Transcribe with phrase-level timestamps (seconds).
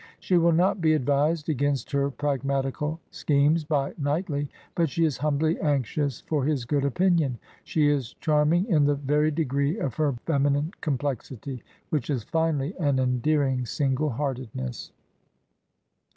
[0.19, 4.49] 'S he wil l n ot be advised /^^.^^^'/^ ^gamst her pfagmalical schemes by Knightley,
[4.73, 5.05] but she^, r.y?
[5.05, 7.37] ^ is humbly anxious for his good opinion.
[7.63, 11.57] She is charm ^^/''/ /pjj^ ing in the very degree of her feminine complexity, //.
[11.57, 14.91] Jy^ j^ which is finally an endearing single heartedness.